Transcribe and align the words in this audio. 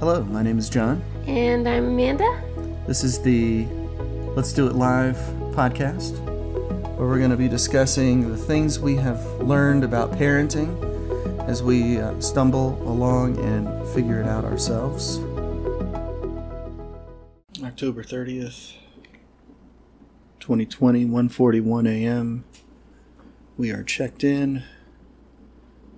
Hello, 0.00 0.24
my 0.24 0.42
name 0.42 0.58
is 0.58 0.70
John. 0.70 1.04
And 1.26 1.68
I'm 1.68 1.88
Amanda. 1.88 2.42
This 2.86 3.04
is 3.04 3.20
the 3.20 3.66
Let's 4.34 4.50
Do 4.54 4.66
It 4.66 4.74
Live 4.74 5.18
podcast, 5.52 6.18
where 6.96 7.06
we're 7.06 7.18
going 7.18 7.32
to 7.32 7.36
be 7.36 7.48
discussing 7.48 8.30
the 8.30 8.36
things 8.38 8.80
we 8.80 8.96
have 8.96 9.22
learned 9.42 9.84
about 9.84 10.12
parenting 10.12 10.74
as 11.46 11.62
we 11.62 11.98
uh, 11.98 12.18
stumble 12.18 12.80
along 12.88 13.38
and 13.40 13.86
figure 13.88 14.18
it 14.22 14.26
out 14.26 14.46
ourselves. 14.46 15.18
October 17.62 18.02
30th, 18.02 18.76
2020, 20.38 21.04
1:41 21.04 21.86
a.m. 21.86 22.44
We 23.58 23.70
are 23.70 23.82
checked 23.82 24.24
in. 24.24 24.62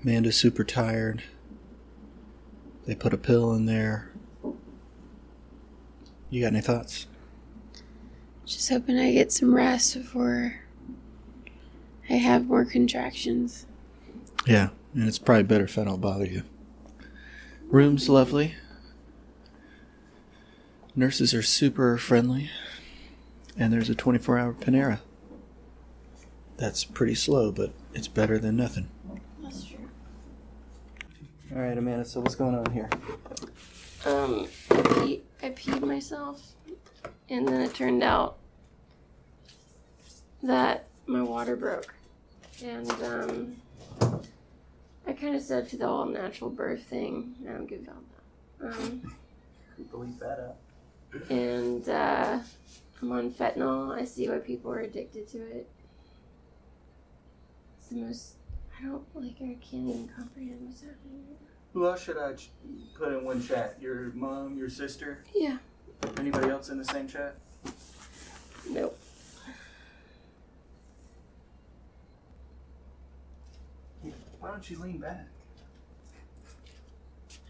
Amanda's 0.03 0.37
super 0.37 0.65
tired. 0.65 1.23
They 2.87 2.95
put 2.95 3.15
a 3.15 3.19
pill 3.19 3.53
in 3.55 3.67
there. 3.67 4.11
You 6.31 6.43
got 6.43 6.53
any 6.53 6.61
thoughts? 6.61 7.07
Just 8.45 8.69
hoping 8.69 8.99
I 8.99 9.13
get 9.13 9.33
some 9.33 9.55
rest 9.55 9.95
before 9.95 10.61
I 12.11 12.15
have 12.15 12.47
more 12.47 12.65
contractions. 12.65 13.67
Yeah, 14.47 14.71
and 14.95 15.07
it's 15.07 15.19
probably 15.19 15.45
better 15.45 15.65
if 15.65 15.79
I 15.79 15.85
don't 15.85 16.01
bother 16.01 16.27
you. 16.27 16.43
Room's 17.69 18.09
lovely. 18.09 18.57
Nurses 20.97 21.33
are 21.33 21.43
super 21.43 21.97
friendly. 21.97 22.51
And 23.57 23.73
there's 23.73 23.91
a 23.91 23.95
24 23.95 24.39
hour 24.39 24.53
Panera. 24.55 25.01
That's 26.57 26.85
pretty 26.85 27.15
slow, 27.15 27.53
but 27.53 27.73
it's 27.95 28.09
better 28.09 28.39
than 28.39 28.57
nothing. 28.57 28.89
All 31.55 31.61
right, 31.61 31.77
Amanda, 31.77 32.05
so 32.05 32.21
what's 32.21 32.35
going 32.35 32.55
on 32.55 32.73
here? 32.73 32.89
Um, 34.07 34.49
I, 34.71 34.83
pee- 34.83 35.23
I 35.43 35.51
peed 35.51 35.83
myself, 35.87 36.41
and 37.29 37.47
then 37.47 37.61
it 37.61 37.75
turned 37.75 38.03
out 38.03 38.39
that 40.43 40.87
my 41.07 41.23
water 41.23 41.57
broke. 41.57 41.95
And, 42.65 42.91
um, 43.03 43.57
I 45.07 45.13
kind 45.13 45.35
of 45.37 45.43
said 45.43 45.69
to 45.71 45.77
the 45.77 45.87
all 45.87 46.07
natural 46.07 46.49
birth 46.49 46.85
thing. 46.85 47.35
I 47.47 47.53
don't 47.53 47.67
give 47.67 47.83
about 47.83 48.03
that. 48.61 48.73
Um, 48.81 49.15
Delete 49.91 50.21
that 50.21 50.39
up. 50.39 50.59
and 51.31 51.87
uh, 51.89 52.39
I'm 53.03 53.13
on 53.13 53.31
fentanyl. 53.31 53.95
I 53.95 54.05
see 54.05 54.29
why 54.29 54.39
people 54.39 54.71
are 54.73 54.81
addicted 54.81 55.29
to 55.33 55.39
it. 55.39 55.69
It's 57.79 57.89
the 57.89 57.97
most. 57.97 58.37
I 58.79 58.85
don't 58.85 59.05
like. 59.15 59.37
I 59.41 59.57
can't 59.61 59.89
even 59.89 60.11
comprehend 60.17 60.67
what's 60.67 60.81
happening. 60.81 61.25
right 61.29 61.39
Who 61.73 61.87
else 61.87 62.03
should 62.03 62.19
I 62.19 62.33
ch- 62.35 62.51
put 62.95 63.09
in 63.13 63.25
one 63.25 63.43
chat? 63.43 63.77
Your 63.81 64.13
mom, 64.15 64.57
your 64.57 64.69
sister? 64.69 65.25
now. 65.35 65.41
Yeah. 65.41 65.59
Anybody 66.19 66.51
else 66.51 66.69
in 66.69 66.79
the 66.79 66.85
same 66.85 67.07
chat? 67.09 67.37
Nope. 68.69 68.99
Why 74.41 74.51
don't 74.51 74.69
you 74.71 74.79
lean 74.81 74.99
back? 74.99 75.27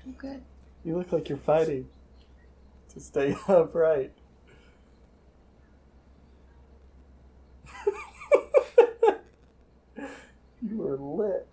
I'm 0.04 0.12
good. 0.12 0.42
You 0.84 0.98
look 0.98 1.12
like 1.12 1.28
you're 1.28 1.38
fighting 1.38 1.88
to 2.92 3.00
stay 3.00 3.34
upright. 3.48 4.12
you 10.60 10.86
are 10.86 10.96
lit. 10.96 11.46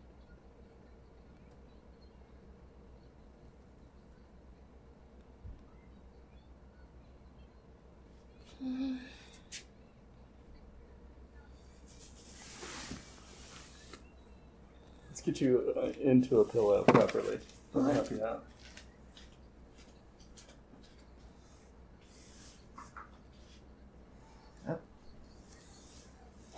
Let's 15.08 15.19
get 15.30 15.42
you 15.42 15.74
uh, 15.78 15.92
into 16.02 16.40
a 16.40 16.46
pillow 16.46 16.84
properly. 16.84 17.38
Let 17.74 17.86
me 17.86 17.94
help 17.94 18.10
you 18.10 18.24
out. 18.24 18.44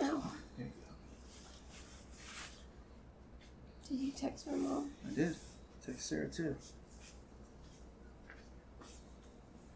Oh. 0.00 0.32
There 0.56 0.66
you 0.66 0.72
Did 3.90 4.00
you 4.00 4.12
text 4.12 4.46
my 4.46 4.56
mom? 4.56 4.90
I 5.06 5.14
did. 5.14 5.36
Text 5.84 6.08
Sarah 6.08 6.28
too. 6.28 6.56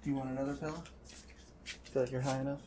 Do 0.02 0.10
you 0.10 0.16
want 0.16 0.30
another 0.30 0.54
pillow? 0.54 0.82
Feel 1.92 2.02
like 2.02 2.12
you're 2.12 2.20
high 2.22 2.40
enough? 2.40 2.60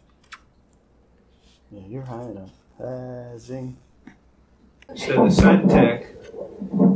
Yeah, 1.72 1.82
you're 1.88 2.04
high 2.04 2.24
enough. 2.24 2.52
Uh, 2.80 3.38
zing. 3.38 3.78
So 4.96 5.26
the 5.26 5.30
Cytotec 5.30 5.99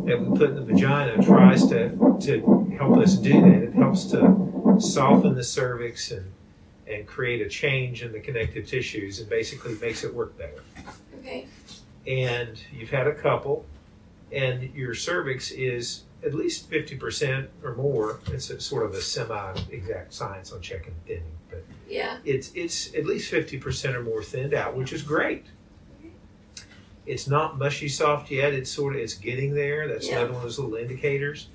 that 0.05 0.19
we 0.19 0.37
put 0.37 0.49
in 0.51 0.55
the 0.55 0.61
vagina 0.61 1.21
tries 1.23 1.65
to, 1.67 1.89
to 2.21 2.75
help 2.77 2.97
us 2.97 3.15
do 3.15 3.41
that. 3.41 3.63
It 3.63 3.73
helps 3.73 4.05
to 4.11 4.77
soften 4.79 5.35
the 5.35 5.43
cervix 5.43 6.11
and, 6.11 6.31
and 6.87 7.05
create 7.07 7.41
a 7.41 7.49
change 7.49 8.03
in 8.03 8.11
the 8.11 8.19
connective 8.19 8.67
tissues 8.67 9.19
and 9.19 9.29
basically 9.29 9.75
makes 9.75 10.03
it 10.03 10.13
work 10.13 10.37
better. 10.37 10.63
Okay. 11.19 11.47
And 12.07 12.59
you've 12.73 12.89
had 12.89 13.07
a 13.07 13.13
couple, 13.13 13.65
and 14.31 14.73
your 14.75 14.93
cervix 14.93 15.51
is 15.51 16.03
at 16.25 16.33
least 16.33 16.69
50% 16.69 17.47
or 17.63 17.75
more. 17.75 18.19
It's 18.27 18.49
a, 18.49 18.59
sort 18.59 18.85
of 18.85 18.93
a 18.93 19.01
semi 19.01 19.53
exact 19.71 20.13
science 20.13 20.51
on 20.51 20.61
checking 20.61 20.93
thinning, 21.05 21.23
but 21.49 21.63
Yeah. 21.87 22.17
it's 22.25 22.51
it's 22.55 22.93
at 22.95 23.05
least 23.05 23.31
50% 23.31 23.93
or 23.93 24.03
more 24.03 24.23
thinned 24.23 24.53
out, 24.53 24.75
which 24.75 24.91
is 24.91 25.01
great. 25.01 25.45
It's 27.05 27.27
not 27.27 27.57
mushy 27.57 27.89
soft 27.89 28.31
yet. 28.31 28.53
It's 28.53 28.69
sort 28.71 28.95
of 28.95 29.01
it's 29.01 29.13
getting 29.13 29.53
there. 29.53 29.87
That's 29.87 30.07
Yeah. 30.07 30.17
another 30.19 30.33
one 30.33 30.37
of 30.37 30.43
those 30.43 30.59
little 30.59 30.75
indicators. 30.75 31.47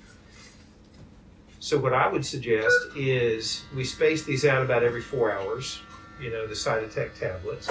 So 1.59 1.77
what 1.77 1.93
I 1.93 2.07
would 2.07 2.25
suggest 2.25 2.75
is 2.95 3.63
we 3.75 3.83
space 3.83 4.23
these 4.23 4.45
out 4.45 4.61
about 4.63 4.83
every 4.83 5.01
four 5.01 5.31
hours. 5.31 5.79
You 6.21 6.29
know 6.31 6.47
the 6.47 6.53
Cytotec 6.53 7.17
tablets, 7.19 7.69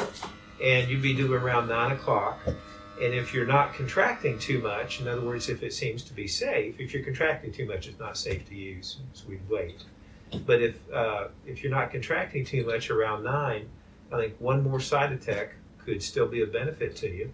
and 0.63 0.89
you'd 0.91 1.03
be 1.03 1.15
due 1.15 1.33
around 1.35 1.69
nine 1.69 1.93
o'clock. 1.93 2.39
And 2.47 3.15
if 3.15 3.33
you're 3.33 3.47
not 3.47 3.75
contracting 3.75 4.39
too 4.41 4.61
much, 4.61 5.01
in 5.01 5.07
other 5.07 5.21
words, 5.21 5.49
if 5.49 5.63
it 5.63 5.73
seems 5.73 6.03
to 6.05 6.13
be 6.13 6.27
safe, 6.27 6.81
if 6.81 6.93
you're 6.93 7.05
contracting 7.05 7.53
too 7.53 7.65
much, 7.67 7.87
it's 7.87 7.99
not 8.01 8.17
safe 8.17 8.47
to 8.49 8.55
use. 8.57 8.97
So 9.13 9.25
we'd 9.29 9.49
wait. 9.49 9.85
But 10.47 10.61
if 10.63 10.75
uh, 10.93 11.29
if 11.47 11.63
you're 11.63 11.71
not 11.73 11.91
contracting 11.93 12.45
too 12.45 12.67
much 12.67 12.91
around 12.91 13.23
nine, 13.25 13.69
I 14.13 14.17
think 14.17 14.35
one 14.41 14.63
more 14.65 14.79
Cytotec 14.79 15.51
could 15.85 16.03
still 16.03 16.27
be 16.27 16.43
a 16.43 16.47
benefit 16.47 16.97
to 16.97 17.09
you, 17.09 17.31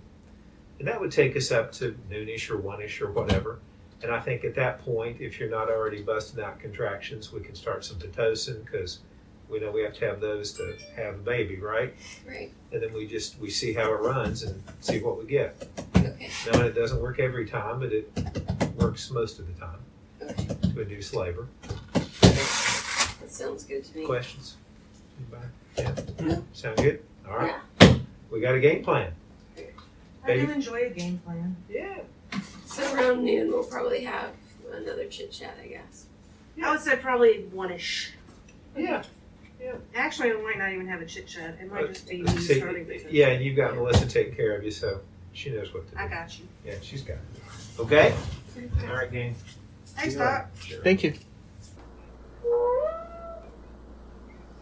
and 0.78 0.88
that 0.88 1.00
would 1.00 1.12
take 1.12 1.36
us 1.36 1.50
up 1.52 1.72
to 1.72 1.96
noonish 2.10 2.50
or 2.50 2.58
one-ish 2.58 3.00
or 3.00 3.10
whatever. 3.10 3.58
And 4.02 4.12
I 4.12 4.20
think 4.20 4.44
at 4.44 4.54
that 4.56 4.84
point, 4.84 5.20
if 5.20 5.38
you're 5.40 5.48
not 5.48 5.70
already 5.70 6.02
busting 6.02 6.42
out 6.42 6.58
contractions, 6.60 7.32
we 7.32 7.40
can 7.40 7.54
start 7.54 7.84
some 7.84 7.98
pitocin 7.98 8.64
because 8.64 8.98
we 9.48 9.60
know 9.60 9.70
we 9.70 9.82
have 9.82 9.94
to 9.94 10.04
have 10.06 10.20
those 10.20 10.52
to 10.54 10.76
have 10.96 11.14
a 11.14 11.18
baby, 11.18 11.56
right? 11.58 11.94
Right. 12.26 12.52
And 12.72 12.82
then 12.82 12.92
we 12.92 13.06
just 13.06 13.38
we 13.38 13.50
see 13.50 13.72
how 13.72 13.92
it 13.92 14.00
runs 14.00 14.42
and 14.42 14.62
see 14.80 15.00
what 15.00 15.18
we 15.18 15.24
get. 15.26 15.68
Okay. 15.96 16.28
Now 16.52 16.60
it 16.62 16.74
doesn't 16.74 17.00
work 17.00 17.18
every 17.18 17.46
time, 17.46 17.80
but 17.80 17.92
it 17.92 18.10
works 18.76 19.10
most 19.10 19.38
of 19.38 19.46
the 19.46 19.60
time 19.60 19.78
Okay. 20.22 20.70
to 20.74 20.80
induce 20.82 21.14
labor. 21.14 21.46
That 21.92 23.30
sounds 23.30 23.64
good 23.64 23.84
to 23.84 23.96
me. 23.98 24.04
Questions? 24.04 24.56
Anybody? 25.18 25.48
Yeah. 26.20 26.38
Sound 26.52 26.76
good? 26.78 27.02
All 27.28 27.36
right. 27.38 27.54
Yeah. 27.80 27.94
We 28.30 28.40
got 28.40 28.54
a 28.54 28.60
game 28.60 28.82
plan. 28.82 29.12
I 30.24 30.36
do 30.36 30.50
enjoy 30.50 30.86
a 30.86 30.90
game 30.90 31.18
plan. 31.18 31.56
Yeah. 31.68 31.98
So 32.66 32.94
around 32.94 33.24
noon, 33.24 33.48
we'll 33.48 33.64
probably 33.64 34.04
have 34.04 34.30
another 34.72 35.06
chit 35.06 35.30
chat, 35.32 35.56
I 35.62 35.66
guess. 35.66 36.06
I 36.62 36.70
would 36.70 36.80
say 36.80 36.96
probably 36.96 37.42
one 37.52 37.70
ish. 37.70 38.12
Yeah. 38.76 39.02
Actually, 39.94 40.32
I 40.32 40.34
might 40.42 40.58
not 40.58 40.72
even 40.72 40.86
have 40.88 41.00
a 41.00 41.06
chit 41.06 41.26
chat. 41.26 41.56
It 41.60 41.72
might 41.72 41.88
just 41.88 42.08
be 42.08 42.22
me 42.22 42.36
See, 42.38 42.58
starting 42.58 42.86
with 42.86 43.10
yeah, 43.10 43.28
and 43.28 43.44
you've 43.44 43.56
got 43.56 43.74
Melissa 43.74 44.06
taking 44.06 44.34
care 44.34 44.56
of 44.56 44.64
you, 44.64 44.70
so 44.70 45.00
she 45.32 45.50
knows 45.50 45.72
what 45.72 45.88
to 45.88 45.94
do. 45.94 46.00
I 46.00 46.08
got 46.08 46.38
you. 46.38 46.46
Yeah, 46.64 46.74
she's 46.82 47.02
got 47.02 47.14
it. 47.16 47.80
Okay? 47.80 48.14
All 48.88 48.94
right, 48.94 49.10
gang. 49.10 49.34
Thanks, 49.86 50.14
See 50.14 50.18
you 50.18 50.24
later. 50.24 50.38
Doc. 50.38 50.50
Sure. 50.60 50.82
Thank 50.82 51.02
you. 51.04 51.14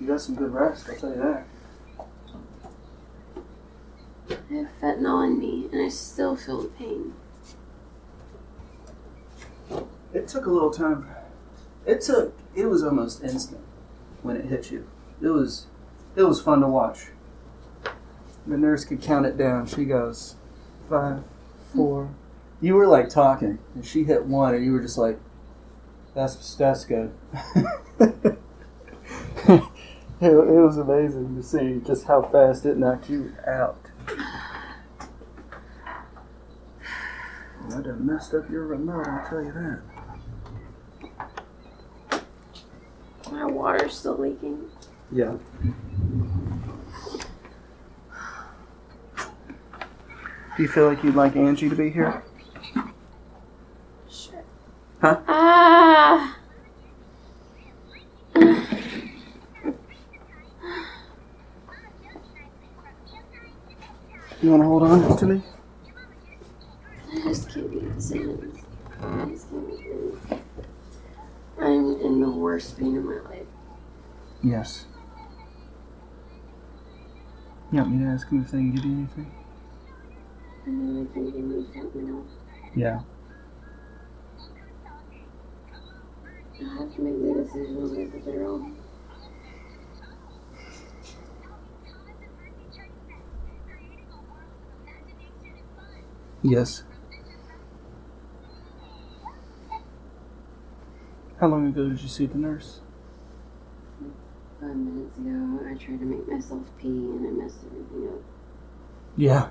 You 0.00 0.06
got 0.06 0.20
some 0.20 0.34
good 0.34 0.52
rest, 0.52 0.88
I'll 0.88 0.96
tell 0.96 1.10
you 1.10 1.16
that. 1.16 1.46
I 4.52 4.56
have 4.56 4.68
fentanyl 4.82 5.26
in 5.26 5.38
me, 5.38 5.68
and 5.72 5.80
I 5.80 5.88
still 5.88 6.36
feel 6.36 6.60
the 6.60 6.68
pain. 6.68 7.14
It 10.12 10.28
took 10.28 10.44
a 10.44 10.50
little 10.50 10.70
time. 10.70 11.08
It 11.86 12.02
took. 12.02 12.34
It 12.54 12.66
was 12.66 12.84
almost 12.84 13.24
instant 13.24 13.62
when 14.20 14.36
it 14.36 14.44
hit 14.44 14.70
you. 14.70 14.86
It 15.22 15.28
was. 15.28 15.68
It 16.16 16.24
was 16.24 16.42
fun 16.42 16.60
to 16.60 16.68
watch. 16.68 17.06
The 18.46 18.58
nurse 18.58 18.84
could 18.84 19.00
count 19.00 19.24
it 19.24 19.38
down. 19.38 19.66
She 19.66 19.86
goes, 19.86 20.34
five, 20.86 21.22
four. 21.74 22.10
You 22.60 22.74
were 22.74 22.86
like 22.86 23.08
talking, 23.08 23.58
and 23.74 23.86
she 23.86 24.04
hit 24.04 24.26
one, 24.26 24.54
and 24.54 24.62
you 24.64 24.72
were 24.72 24.80
just 24.80 24.98
like, 24.98 25.18
That's 26.14 26.54
that's 26.56 26.84
good. 26.84 27.14
it, 27.98 28.36
it 30.20 30.60
was 30.60 30.76
amazing 30.76 31.36
to 31.36 31.42
see 31.42 31.80
just 31.86 32.06
how 32.06 32.20
fast 32.20 32.66
it 32.66 32.76
knocked 32.76 33.08
you 33.08 33.32
out. 33.46 33.81
I 37.74 37.80
done 37.80 38.06
messed 38.06 38.34
up 38.34 38.50
your 38.50 38.66
remote, 38.66 39.06
I'll 39.06 39.28
tell 39.28 39.42
you 39.42 39.52
that. 39.52 39.80
My 43.30 43.46
water's 43.46 43.94
still 43.96 44.18
leaking. 44.18 44.68
Yeah. 45.10 45.36
Do 50.56 50.62
you 50.62 50.68
feel 50.68 50.86
like 50.86 51.02
you'd 51.02 51.14
like 51.14 51.34
Angie 51.34 51.70
to 51.70 51.74
be 51.74 51.88
here? 51.90 52.22
Sure. 54.10 54.44
Huh? 55.00 55.20
Ah. 55.26 56.38
You 64.42 64.50
want 64.50 64.62
to 64.62 64.66
hold 64.66 64.82
on 64.82 65.16
to 65.16 65.26
me? 65.26 65.42
I 67.12 67.28
just 67.28 67.48
can't 67.48 67.72
make 67.72 67.94
decisions. 67.94 68.64
I 69.00 69.24
just 69.26 69.48
can't 69.48 69.68
make 69.68 69.86
any. 69.86 70.42
I'm 71.60 72.00
in 72.00 72.20
worst 72.72 72.78
pain 72.78 73.04
my 73.04 73.30
life. 73.30 73.46
Yes. 74.42 74.86
You 77.70 77.78
want 77.78 77.92
me 77.92 78.04
to 78.04 78.10
ask 78.10 78.28
them 78.28 78.42
if 78.42 78.50
they 78.50 78.58
can 78.58 78.74
give 78.74 78.84
you 78.84 78.92
anything? 78.92 79.32
I 80.66 80.70
know 80.70 81.04
they 81.04 81.12
can 81.12 81.30
give 81.30 81.44
me 81.44 81.66
something 81.74 82.08
else. 82.08 82.32
Yeah. 82.76 83.00
I 86.60 86.78
have 86.78 86.94
to 86.94 87.00
make 87.02 87.20
the 87.20 87.42
decisions 87.42 88.12
with 88.12 88.24
their 88.24 88.46
own. 88.46 88.76
Yes. 96.42 96.82
How 101.42 101.48
long 101.48 101.66
ago 101.66 101.88
did 101.88 102.00
you 102.00 102.06
see 102.06 102.26
the 102.26 102.38
nurse? 102.38 102.82
Five 104.60 104.76
minutes 104.76 105.18
ago, 105.18 105.58
I 105.68 105.74
tried 105.74 105.98
to 105.98 106.04
make 106.04 106.28
myself 106.28 106.62
pee 106.78 106.86
and 106.86 107.26
I 107.26 107.30
messed 107.42 107.58
everything 107.66 108.10
up. 108.10 108.22
Yeah. 109.16 109.48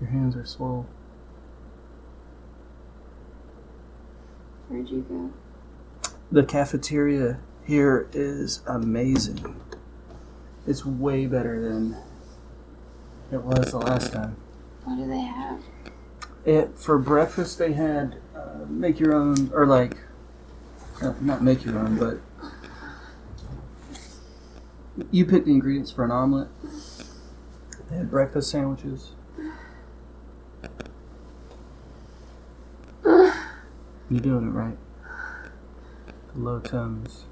Your 0.00 0.10
hands 0.10 0.34
are 0.34 0.44
swollen. 0.44 0.88
Where'd 4.68 4.88
you 4.88 5.06
go? 5.08 5.30
The 6.32 6.42
cafeteria 6.42 7.38
here 7.64 8.08
is 8.12 8.60
amazing. 8.66 9.54
It's 10.66 10.84
way 10.84 11.26
better 11.26 11.62
than 11.62 11.96
it 13.30 13.40
was 13.40 13.70
the 13.70 13.78
last 13.78 14.12
time. 14.12 14.36
What 14.82 14.96
do 14.96 15.06
they 15.06 15.20
have? 15.20 15.62
It 16.46 16.78
for 16.78 16.96
breakfast 16.96 17.58
they 17.58 17.72
had 17.72 18.20
uh, 18.34 18.64
make 18.68 19.00
your 19.00 19.14
own 19.14 19.50
or 19.52 19.66
like 19.66 19.98
uh, 21.02 21.12
not 21.20 21.42
make 21.42 21.64
your 21.64 21.76
own, 21.76 21.98
but 21.98 22.20
you 25.10 25.26
pick 25.26 25.44
the 25.44 25.50
ingredients 25.50 25.90
for 25.90 26.04
an 26.04 26.12
omelet. 26.12 26.48
They 27.90 27.96
had 27.96 28.10
breakfast 28.10 28.50
sandwiches. 28.50 29.10
You're 33.04 34.20
doing 34.20 34.46
it 34.46 34.50
right. 34.50 34.78
The 36.32 36.40
low 36.40 36.60
tones. 36.60 37.24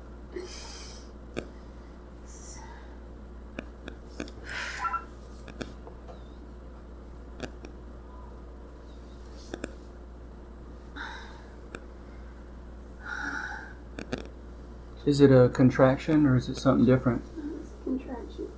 Is 15.07 15.21
it 15.21 15.31
a 15.31 15.51
contraction 15.51 16.25
or 16.25 16.37
is 16.37 16.49
it 16.49 16.57
something 16.57 16.87
different? 16.87 17.23
It's 17.61 17.71
a 17.71 17.85
contraction. 17.85 18.49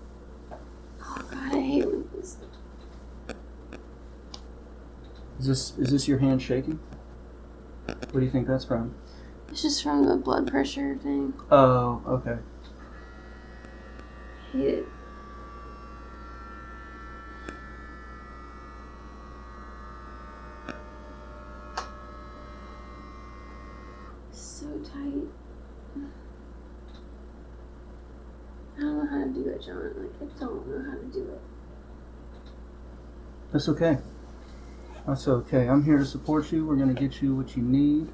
Oh 1.02 1.28
god, 1.30 1.54
I 1.54 1.60
hate 1.60 1.86
when 1.86 2.08
this. 2.14 2.36
Is 5.40 5.46
this 5.46 5.78
is 5.78 5.90
this 5.90 6.08
your 6.08 6.18
hand 6.18 6.40
shaking? 6.40 6.78
What 7.86 8.12
do 8.12 8.20
you 8.20 8.30
think 8.30 8.46
that's 8.46 8.64
from? 8.64 8.94
It's 9.50 9.62
just 9.62 9.82
from 9.82 10.04
the 10.04 10.16
blood 10.16 10.46
pressure 10.48 10.96
thing. 10.96 11.34
Oh, 11.50 12.00
okay. 12.06 12.38
I 14.54 14.56
hate 14.56 14.68
it. 14.68 14.88
So 24.30 24.66
tight. 24.78 25.28
I 28.78 28.80
don't 28.80 29.06
know 29.66 29.74
how 29.74 30.00
like, 30.00 30.10
I 30.20 30.40
don't 30.40 30.66
know 30.66 30.90
how 30.90 30.96
to 30.98 31.04
do 31.12 31.30
it. 31.32 31.40
That's 33.52 33.68
okay. 33.68 33.98
That's 35.06 35.28
okay. 35.28 35.68
I'm 35.68 35.84
here 35.84 35.98
to 35.98 36.04
support 36.04 36.50
you. 36.52 36.66
We're 36.66 36.76
gonna 36.76 36.94
get 36.94 37.22
you 37.22 37.34
what 37.34 37.56
you 37.56 37.62
need. 37.62 38.08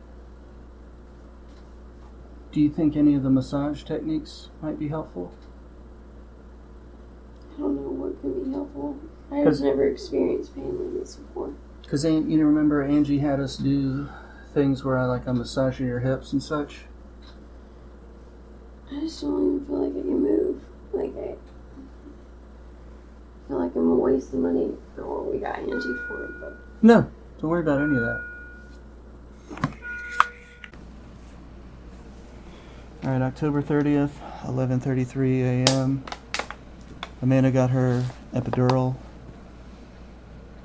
Do 2.52 2.60
you 2.60 2.68
think 2.68 2.96
any 2.96 3.14
of 3.14 3.22
the 3.22 3.30
massage 3.30 3.82
techniques 3.82 4.50
might 4.60 4.78
be 4.78 4.88
helpful? 4.88 5.32
I 7.54 7.60
don't 7.60 7.76
know 7.76 7.88
what 7.88 8.20
can 8.20 8.44
be 8.44 8.50
helpful. 8.50 8.98
I've 9.30 9.58
never 9.60 9.86
experienced 9.86 10.54
pain 10.54 10.78
like 10.78 11.00
this 11.02 11.16
before. 11.16 11.54
Cause 11.88 12.04
An- 12.04 12.30
you 12.30 12.44
remember 12.44 12.82
Angie 12.82 13.18
had 13.18 13.40
us 13.40 13.56
do 13.56 14.08
things 14.52 14.84
where 14.84 14.98
I 14.98 15.06
like 15.06 15.26
I'm 15.26 15.38
massaging 15.38 15.86
your 15.86 16.00
hips 16.00 16.32
and 16.32 16.42
such. 16.42 16.82
I 18.90 19.00
just 19.00 19.22
don't 19.22 19.56
even 19.56 19.66
feel 19.66 19.88
like 19.88 19.96
I 19.96 20.00
can 20.00 20.20
move. 20.20 20.61
Like 20.92 21.10
I 21.16 21.36
feel 23.48 23.58
like 23.58 23.74
I'm 23.74 23.98
wasting 23.98 24.42
money 24.42 24.72
for 24.94 25.06
what 25.06 25.32
we 25.32 25.38
got 25.38 25.58
Angie 25.58 25.94
for, 26.06 26.28
but 26.40 26.56
No, 26.82 27.10
don't 27.40 27.50
worry 27.50 27.62
about 27.62 27.80
any 27.80 27.96
of 27.96 28.02
that. 28.02 28.20
All 33.04 33.10
right, 33.10 33.22
October 33.22 33.62
30th, 33.62 34.10
11:33 34.44 35.66
a.m. 35.66 36.04
Amanda 37.20 37.50
got 37.50 37.70
her 37.70 38.04
epidural. 38.32 38.96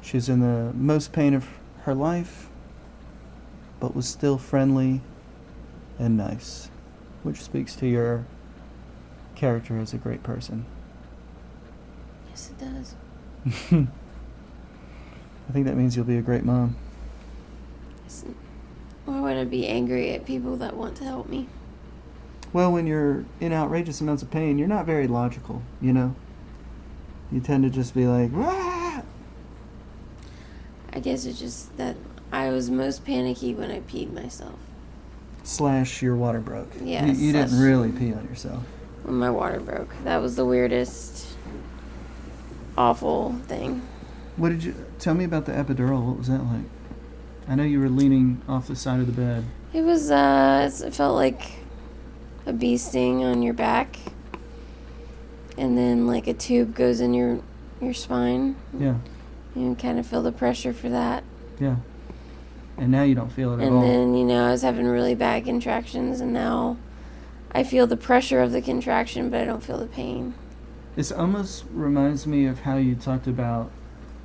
She's 0.02 0.30
in 0.30 0.42
the 0.42 0.72
most 0.74 1.12
pain 1.12 1.34
of 1.34 1.48
her 1.84 1.96
life, 1.96 2.50
but 3.80 3.96
was 3.96 4.08
still 4.08 4.38
friendly 4.38 5.02
and 5.98 6.16
nice, 6.16 6.70
which 7.24 7.42
speaks 7.42 7.76
to 7.78 7.88
your 7.88 8.26
character 9.38 9.78
as 9.78 9.94
a 9.94 9.98
great 9.98 10.24
person. 10.24 10.66
yes, 12.30 12.52
it 12.52 12.58
does. 12.58 12.96
I 15.50 15.54
think 15.54 15.66
that 15.66 15.78
means 15.78 15.96
you'll 15.96 16.06
be 16.06 16.18
a 16.18 16.22
great 16.22 16.44
mom. 16.44 16.76
Why 19.06 19.22
would 19.22 19.38
I 19.38 19.46
be 19.46 19.68
angry 19.68 20.12
at 20.12 20.26
people 20.26 20.58
that 20.58 20.76
want 20.76 20.98
to 20.98 21.06
help 21.06 21.30
me? 21.30 21.48
Well, 22.52 22.72
when 22.74 22.88
you're 22.88 23.24
in 23.40 23.54
outrageous 23.54 24.02
amounts 24.02 24.24
of 24.24 24.32
pain, 24.32 24.58
you're 24.58 24.68
not 24.68 24.86
very 24.86 25.08
logical, 25.08 25.62
you 25.80 25.94
know? 25.94 26.16
You 27.32 27.40
tend 27.40 27.64
to 27.64 27.70
just 27.70 27.94
be 27.94 28.08
like, 28.08 28.32
"Wah!" 28.34 29.02
I 30.94 31.00
guess 31.00 31.26
it's 31.26 31.40
just 31.40 31.78
that 31.78 31.96
I 32.32 32.50
was 32.50 32.70
most 32.70 33.06
panicky 33.06 33.54
when 33.54 33.70
I 33.70 33.82
peed 33.82 34.12
myself. 34.14 34.56
slash 35.44 36.02
your 36.02 36.16
water 36.16 36.40
broke. 36.40 36.72
Yeah, 36.82 37.06
You, 37.06 37.14
you 37.14 37.32
didn't 37.34 37.60
really 37.62 37.92
pee 37.92 38.14
on 38.14 38.26
yourself. 38.28 38.64
When 39.08 39.16
my 39.20 39.30
water 39.30 39.62
broke. 39.62 39.96
That 40.04 40.18
was 40.22 40.36
the 40.36 40.44
weirdest, 40.44 41.26
awful 42.78 43.36
thing. 43.48 43.82
What 44.36 44.50
did 44.50 44.66
you 44.66 44.76
tell 45.00 45.14
me 45.14 45.24
about 45.24 45.46
the 45.46 45.54
epidural? 45.54 46.04
What 46.06 46.18
was 46.18 46.28
that 46.28 46.44
like? 46.44 46.66
I 47.48 47.56
know 47.56 47.64
you 47.64 47.80
were 47.80 47.88
leaning 47.88 48.42
off 48.50 48.68
the 48.68 48.76
side 48.76 49.00
of 49.00 49.06
the 49.08 49.14
bed. 49.14 49.46
It 49.72 49.84
was, 49.84 50.12
uh, 50.12 50.70
it 50.84 50.94
felt 50.94 51.16
like 51.16 51.42
a 52.46 52.52
bee 52.52 52.76
sting 52.76 53.24
on 53.24 53.42
your 53.42 53.54
back. 53.54 53.98
And 55.58 55.78
then, 55.78 56.06
like, 56.06 56.28
a 56.28 56.34
tube 56.34 56.76
goes 56.76 57.00
in 57.00 57.14
your, 57.14 57.40
your 57.82 57.94
spine. 57.94 58.58
Yeah, 58.78 58.96
You 59.56 59.74
kind 59.76 59.98
of 60.00 60.06
feel 60.06 60.22
the 60.22 60.34
pressure 60.34 60.74
for 60.74 60.90
that. 60.90 61.24
yeah. 61.60 61.78
And 62.78 62.92
now 62.92 63.02
you 63.04 63.16
don't 63.16 63.32
feel 63.32 63.54
it 63.54 63.64
at 63.64 63.72
all. 63.72 63.82
And 63.82 63.90
then, 63.90 64.14
you 64.16 64.24
know, 64.26 64.46
I 64.48 64.52
was 64.52 64.62
having 64.64 64.86
really 64.86 65.16
bad 65.16 65.46
contractions, 65.46 66.20
and 66.22 66.32
now 66.32 66.78
I 67.52 67.64
feel 67.64 67.88
the 67.88 67.98
pressure 67.98 68.42
of 68.42 68.52
the 68.52 68.62
contraction, 68.62 69.30
but 69.30 69.42
I 69.42 69.46
don't 69.46 69.64
feel 69.64 69.78
the 69.78 69.88
pain. 69.88 70.34
This 70.96 71.12
almost 71.12 71.66
reminds 71.72 72.26
me 72.26 72.46
of 72.46 72.62
how 72.62 72.78
you 72.78 72.96
talked 72.96 73.28
about 73.28 73.72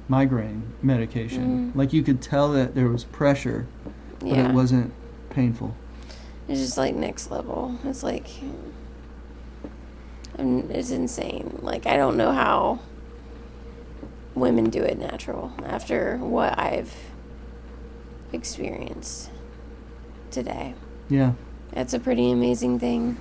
migraine 0.09 0.73
medication. 0.83 1.73
Mm. 1.73 1.77
Like 1.77 1.93
you 1.93 2.03
could 2.03 2.21
tell 2.21 2.53
that 2.53 2.75
there 2.75 2.89
was 2.89 3.05
pressure, 3.05 3.67
but 4.19 4.29
yeah. 4.29 4.49
it 4.49 4.55
wasn't 4.55 4.93
painful. 5.31 5.75
It's 6.49 6.61
just 6.61 6.77
like 6.77 6.95
next 6.95 7.31
level. 7.31 7.79
It's 7.85 8.03
like 8.03 8.27
I'm, 10.39 10.71
it's 10.71 10.91
insane. 10.91 11.59
Like 11.63 11.87
I 11.87 11.97
don't 11.97 12.17
know 12.17 12.33
how 12.33 12.81
women 14.35 14.71
do 14.71 14.83
it 14.83 14.99
natural 14.99 15.53
after 15.65 16.17
what 16.19 16.59
I've 16.59 16.95
experienced 18.33 19.31
today. 20.31 20.75
Yeah, 21.09 21.33
That's 21.73 21.95
a 21.95 21.99
pretty 21.99 22.31
amazing 22.31 22.79
thing. 22.79 23.17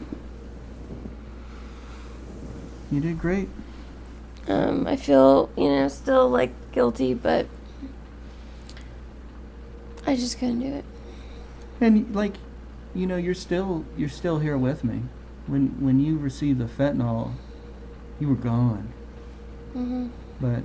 you 2.91 3.00
did 3.00 3.17
great. 3.17 3.48
Um, 4.48 4.86
I 4.86 4.98
feel, 4.98 5.50
you 5.55 5.70
know, 5.70 5.88
still 5.88 6.27
like 6.29 6.51
guilty, 6.74 7.13
but 7.13 7.48
I 10.05 10.15
just 10.15 10.38
couldn't 10.39 10.60
do 10.60 10.67
it. 10.67 10.86
And 11.79 12.13
like, 12.13 12.34
you 12.93 13.08
know, 13.08 13.15
you're 13.15 13.34
still 13.34 13.86
you're 13.96 14.10
still 14.10 14.39
here 14.39 14.58
with 14.58 14.84
me. 14.84 15.03
When 15.48 15.67
when 15.79 16.00
you 16.01 16.17
received 16.17 16.60
the 16.60 16.65
fentanyl, 16.65 17.31
you 18.20 18.27
were 18.27 18.36
gone. 18.36 18.91
hmm 19.74 20.08
But 20.41 20.63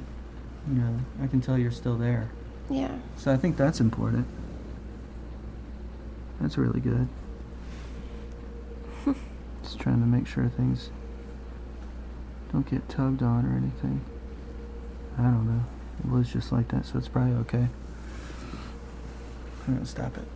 you 0.68 0.74
know, 0.74 0.98
I 1.22 1.28
can 1.28 1.40
tell 1.40 1.56
you're 1.56 1.70
still 1.70 1.96
there. 1.96 2.28
Yeah. 2.68 2.90
So 3.16 3.32
I 3.32 3.36
think 3.36 3.56
that's 3.56 3.78
important. 3.78 4.26
That's 6.40 6.58
really 6.58 6.80
good. 6.80 7.08
Just 9.66 9.80
trying 9.80 9.98
to 9.98 10.06
make 10.06 10.28
sure 10.28 10.48
things 10.48 10.90
don't 12.52 12.70
get 12.70 12.88
tugged 12.88 13.20
on 13.20 13.44
or 13.44 13.56
anything. 13.56 14.00
I 15.18 15.22
don't 15.22 15.44
know. 15.44 15.64
It 16.04 16.08
was 16.08 16.32
just 16.32 16.52
like 16.52 16.68
that, 16.68 16.86
so 16.86 16.98
it's 16.98 17.08
probably 17.08 17.32
okay. 17.38 17.66
I'm 19.66 19.74
gonna 19.74 19.84
stop 19.84 20.16
it. 20.18 20.35